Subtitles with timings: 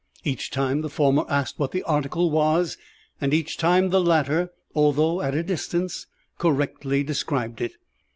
[0.23, 2.75] Each time the former asked what the article was,
[3.21, 6.07] and each time the latter, although at a distance,
[6.39, 7.73] correctly described it.